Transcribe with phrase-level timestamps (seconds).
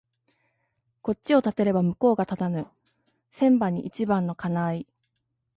[1.03, 2.65] こっちを立てれば向こうが立たぬ
[3.29, 4.87] 千番に一番の兼合い